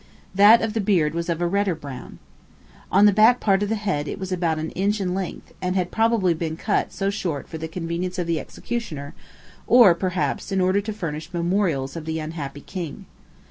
[0.33, 2.17] That of the beard was of a redder brown.
[2.91, 5.75] On the back part of the head it was about an inch in length, and
[5.75, 9.13] had probably been cut so short for the convenience of the executioner,
[9.67, 13.05] or, perhaps, in order to furnish memorials of the unhappy king.